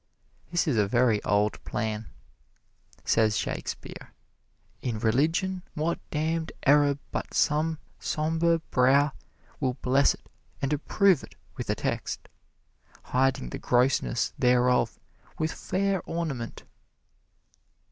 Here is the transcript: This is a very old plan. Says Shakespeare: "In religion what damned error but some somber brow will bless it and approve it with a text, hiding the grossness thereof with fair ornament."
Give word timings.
This 0.49 0.67
is 0.67 0.77
a 0.77 0.87
very 0.87 1.23
old 1.23 1.63
plan. 1.63 2.07
Says 3.05 3.37
Shakespeare: 3.37 4.15
"In 4.81 4.97
religion 4.97 5.61
what 5.75 5.99
damned 6.09 6.51
error 6.65 6.97
but 7.11 7.35
some 7.35 7.77
somber 7.99 8.57
brow 8.71 9.11
will 9.59 9.75
bless 9.83 10.15
it 10.15 10.27
and 10.59 10.73
approve 10.73 11.21
it 11.23 11.35
with 11.55 11.69
a 11.69 11.75
text, 11.75 12.29
hiding 13.03 13.49
the 13.51 13.59
grossness 13.59 14.33
thereof 14.39 14.99
with 15.37 15.51
fair 15.51 16.01
ornament." 16.07 16.63